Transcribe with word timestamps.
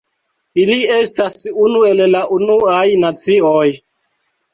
Ili 0.61 0.77
estas 0.93 1.35
unu 1.65 1.83
el 1.89 2.01
la 2.13 2.21
Unuaj 2.37 2.87
Nacioj. 3.05 3.69